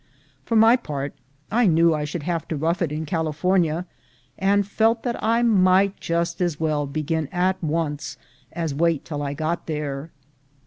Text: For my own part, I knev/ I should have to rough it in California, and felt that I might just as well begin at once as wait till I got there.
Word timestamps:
For 0.45 0.55
my 0.55 0.71
own 0.71 0.77
part, 0.79 1.13
I 1.51 1.67
knev/ 1.67 1.95
I 1.95 2.05
should 2.05 2.23
have 2.23 2.47
to 2.47 2.55
rough 2.55 2.81
it 2.81 2.91
in 2.91 3.05
California, 3.05 3.85
and 4.35 4.65
felt 4.67 5.03
that 5.03 5.23
I 5.23 5.43
might 5.43 5.99
just 5.99 6.41
as 6.41 6.59
well 6.59 6.87
begin 6.87 7.27
at 7.31 7.63
once 7.63 8.17
as 8.51 8.73
wait 8.73 9.05
till 9.05 9.21
I 9.21 9.35
got 9.35 9.67
there. 9.67 10.09